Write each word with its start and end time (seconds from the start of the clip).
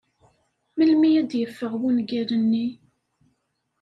Melmi 0.75 1.09
ay 1.09 1.23
d-yeffeɣ 1.31 1.73
wungal-nni? 1.81 2.67